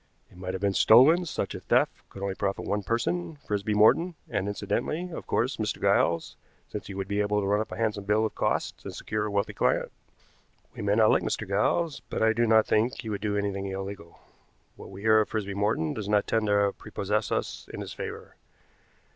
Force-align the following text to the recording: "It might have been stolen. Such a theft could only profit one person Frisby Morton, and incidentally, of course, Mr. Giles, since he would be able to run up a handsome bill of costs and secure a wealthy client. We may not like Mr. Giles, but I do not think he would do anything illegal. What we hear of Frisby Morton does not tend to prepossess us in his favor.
"It 0.31 0.37
might 0.37 0.55
have 0.55 0.61
been 0.61 0.73
stolen. 0.73 1.27
Such 1.27 1.53
a 1.53 1.59
theft 1.59 1.91
could 2.09 2.23
only 2.23 2.33
profit 2.33 2.65
one 2.65 2.81
person 2.81 3.35
Frisby 3.45 3.75
Morton, 3.75 4.15
and 4.27 4.47
incidentally, 4.47 5.11
of 5.11 5.27
course, 5.27 5.57
Mr. 5.57 5.79
Giles, 5.79 6.35
since 6.71 6.87
he 6.87 6.95
would 6.95 7.07
be 7.07 7.21
able 7.21 7.39
to 7.39 7.45
run 7.45 7.61
up 7.61 7.71
a 7.71 7.77
handsome 7.77 8.05
bill 8.05 8.25
of 8.25 8.33
costs 8.33 8.83
and 8.83 8.95
secure 8.95 9.27
a 9.27 9.31
wealthy 9.31 9.53
client. 9.53 9.91
We 10.73 10.81
may 10.81 10.95
not 10.95 11.11
like 11.11 11.21
Mr. 11.21 11.47
Giles, 11.47 11.99
but 12.09 12.23
I 12.23 12.33
do 12.33 12.47
not 12.47 12.65
think 12.65 13.01
he 13.03 13.09
would 13.09 13.21
do 13.21 13.37
anything 13.37 13.67
illegal. 13.67 14.17
What 14.75 14.89
we 14.89 15.01
hear 15.01 15.21
of 15.21 15.29
Frisby 15.29 15.53
Morton 15.53 15.93
does 15.93 16.09
not 16.09 16.25
tend 16.25 16.47
to 16.47 16.73
prepossess 16.79 17.31
us 17.31 17.69
in 17.71 17.81
his 17.81 17.93
favor. 17.93 18.33